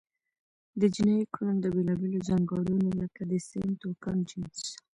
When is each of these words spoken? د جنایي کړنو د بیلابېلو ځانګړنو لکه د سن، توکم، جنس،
د 0.79 0.81
جنایي 0.95 1.25
کړنو 1.33 1.61
د 1.61 1.65
بیلابېلو 1.75 2.19
ځانګړنو 2.29 2.87
لکه 3.01 3.21
د 3.31 3.33
سن، 3.47 3.67
توکم، 3.81 4.17
جنس، 4.29 4.59